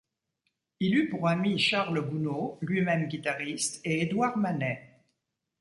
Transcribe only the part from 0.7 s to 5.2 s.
Il eut pour amis Charles Gounod, lui-même guitariste, et Édouard Manet.